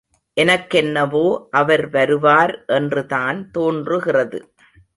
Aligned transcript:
எனக்கென்னவோ 0.37 1.25
அவர் 1.51 1.85
வருவார் 1.89 2.53
என்று 2.67 3.05
தான் 3.05 3.39
தோன்றுகிறது. 3.51 4.39